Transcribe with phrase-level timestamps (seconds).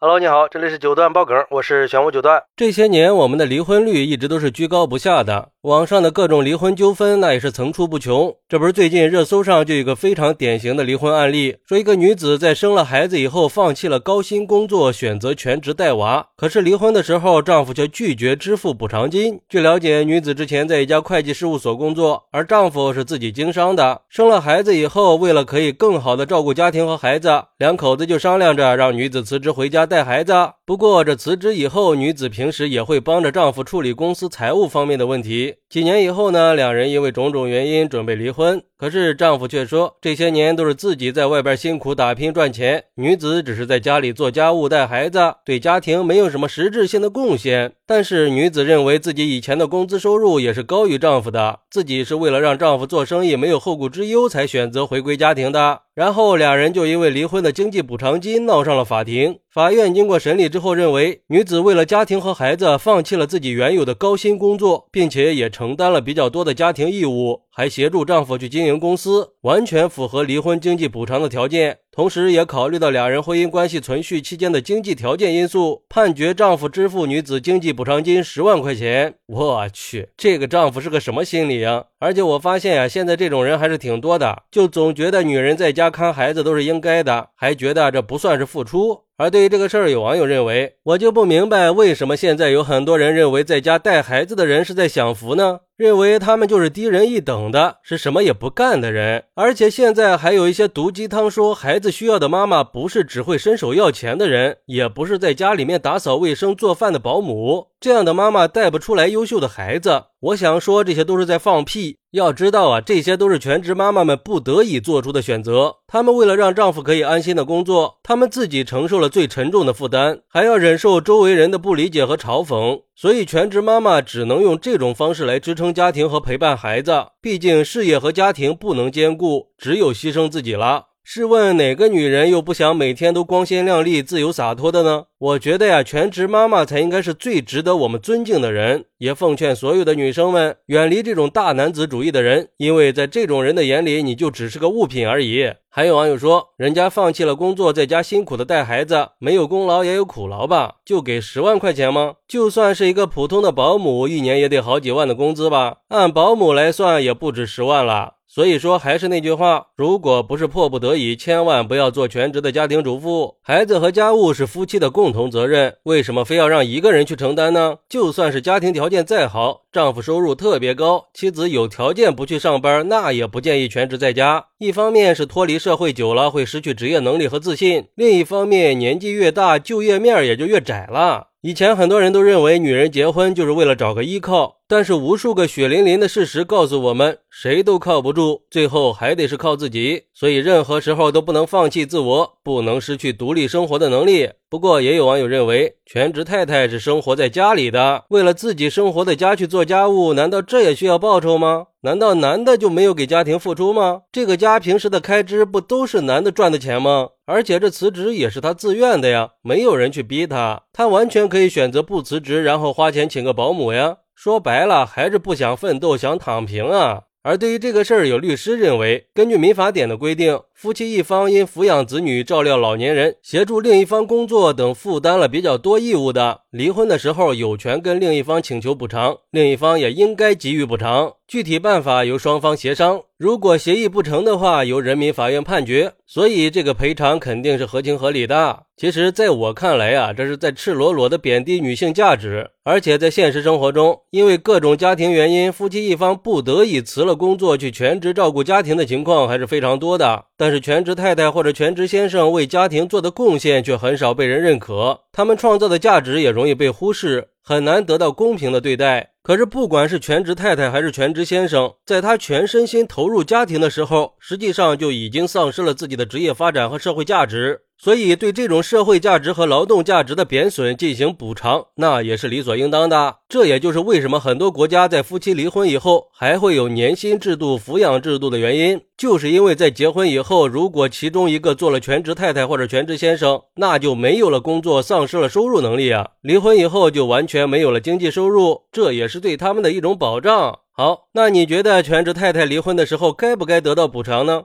[0.00, 2.40] Hello，你好，这里是九段爆梗，我是玄武九段。
[2.54, 8.32] 这些年，我们的离婚率一直都是居高不下的，网上的各种离婚纠纷那也是层出不穷。
[8.48, 19.40] 这不是最近热搜上就有一个非常典型的离婚案例，说一个女子在生了孩子以后，放弃了高薪工作，选择全职带娃，可是离婚的时候，丈夫却拒绝支付补偿金。
[19.48, 24.02] 据了解，女子之前在一家会计事务所工作，而丈夫是自己经商的。
[24.08, 30.32] 生了孩子以后，为了可以更好的照顾家庭和孩子，两口子就商量着让女子辞职回家带孩子。
[30.64, 35.56] 不过这辞职以后，女子平时也会帮着丈夫处理公司财务方面的问题。
[35.68, 38.62] 几年以后呢，两人因为种种原因准备离婚。
[38.78, 47.72] 可是丈夫却说，这些年都是自己在外边辛苦打拼赚钱，女子只是在家里做家务带孩子，对家庭没有什么实质性的贡献。
[47.84, 55.80] 但是女子认为自己以前的工资收入也是高于丈夫的，自己是为了让丈夫做生意没有后顾之忧才选择回归家庭的。
[55.94, 59.38] 然后俩人就因为离婚的经济补偿金闹上了法庭。
[59.50, 71.78] 法院经过审理之后认为，女子为了家庭和孩子，放弃了自己原有的高薪工作，并且也承担了比较多的家庭义务，还协助丈夫去经营公司，完全符合离婚经济补偿的条件。
[71.98, 79.14] 同时，也考虑到两人婚姻关系存续期间的经济条件因素，判决丈夫支付女子经济补偿金十万块钱。
[79.26, 81.86] 我去，这个丈夫是个什么心理啊？
[81.98, 89.00] 而且我发现呀，现在这种人还是挺多的，就总觉得女人在家看孩子都是应该的，还觉得这不算是付出。
[89.16, 95.58] 而对于这个事儿，有网友认为，我就不明白为什么现在有很多人认为在家带孩子的人是在享福呢？
[95.76, 99.24] 认为他们就是低人一等的，是什么也不干的人。
[99.34, 107.68] 而且现在还有一些毒鸡汤，说孩子需要的妈妈不是只会伸手要钱的人，也不是在家里面打扫卫生做饭的保姆。
[107.80, 111.98] 这样的妈妈带不出来优秀的孩子，我想说这些都是在放屁。
[112.10, 115.76] 要知道啊，这些都是全职妈妈们不得已做出的选择。
[115.86, 122.82] 她们为了让丈夫可以安心的工作，她们自己承受了最沉重的负担，还要忍受周围人的不理解和嘲讽。
[122.96, 127.04] 所以，全职妈妈只能用这种方式来支撑家庭和陪伴孩子。
[127.20, 130.86] 毕竟，事业和家庭不能兼顾，只有牺牲自己了。
[131.10, 135.06] 试问哪个女人又不想每天都光鲜亮丽、自由洒脱的呢？
[135.16, 138.84] 我觉得呀，全职妈妈才应该是最值得我们尊敬的人。
[138.98, 145.50] 也奉劝所有的女生们远离这种大男子主义的人，因为在这种人的眼里，你就只是个物品而已。
[145.70, 150.74] 还有网友说，人家放弃了工作，在家辛苦的带孩子，没有功劳也有苦劳吧？
[150.84, 152.16] 就给十万块钱吗？
[152.28, 155.78] 就算是一个普通的保姆，一年也得好几万的工资吧？
[155.88, 158.16] 按保姆来算，也不止十万了。
[158.30, 163.36] 所以说，还是那句话，如果不是迫不得已，千万不要做全职的家庭主妇。
[163.40, 167.78] 孩子和家务是夫妻的共同责任，为什么非要让一个人去承担呢？
[167.88, 174.48] 就算是家庭条件再好，丈夫收入特别高，妻子有条件不去上班，那也不建议全职在家。
[174.58, 181.27] 一方面是脱离社会久了会失去职业能力和自信，另一方面年纪越大，就业面也就越窄了。
[181.42, 190.02] 以前很多人都认为女人结婚就是为了找个依靠，但是无数个血淋淋的事实告诉我们，谁都靠不住，最后还得是靠自己。
[190.12, 194.30] 所以任何时候都不能放弃自我，不能失去独立生活的能力。
[194.50, 201.66] 不过也有网友认为，全职太太是生活在家里的，为了自己生活的家去做家务，难道这也需要报酬吗？
[201.82, 204.02] 难道男的就没有给家庭付出吗？
[204.10, 207.10] 这个家平时的开支不都是男的赚的钱吗？
[207.30, 213.98] 而且这辞职也是他自愿的呀，没有人去逼他，他完全可以选择不辞职，然后花钱请个保姆呀。
[214.14, 217.02] 说白了，还是不想奋斗，想躺平啊。
[217.22, 220.40] 而对于这个事儿，有律师认为，根据民法典的规定。
[220.60, 231.12] 夫妻一方因抚养子女、照料老年人、协助另一方工作等负担了比较多义务的，离婚的时候有权跟另一方请求补偿，另一方也应该给予补偿。
[231.28, 235.92] 具体办法由双方协商，如果协议不成的话，由人民法院判决。
[236.06, 238.62] 所以这个赔偿肯定是合情合理的。
[238.78, 242.50] 其实，在我看来啊，这是在赤裸裸的贬低女性价值。
[242.64, 250.24] 而且在现实生活中，因为各种家庭原因，夫妻一方不得已辞了工作去全职照顾家庭的情况还是非常多的。
[250.38, 259.10] 但但是全职太太或者全职先生为家庭做的贡献却很少被人认可，他们创造的价值也容易被忽视，很难得到公平的对待。
[259.22, 267.60] 可是不管是全职太太还是全职先生，在他全身心投入家庭的时候，实际上就已经丧失了自己的职业发展和社会价值。
[267.80, 273.18] 所以，对这种社会价值和劳动价值的贬损进行补偿，那也是理所应当的。
[273.28, 286.08] 这也就是为什么很多国家在夫妻离婚以后还会有年薪制度、抚养制度的原因，就是因为在结婚以后，如果其中一个做了全职太太或者全职先生，那就没有了工作，丧失了收入能力啊。
[286.22, 290.58] 离婚以后就完全没有了经济收入，这也是对他们的一种保障。
[290.72, 294.44] 好，那你觉得全职太太离婚的时候该不该得到补偿呢？